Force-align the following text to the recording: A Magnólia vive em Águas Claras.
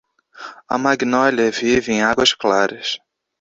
A 0.67 0.77
Magnólia 0.79 1.51
vive 1.51 1.93
em 1.93 2.01
Águas 2.01 2.33
Claras. 2.33 2.97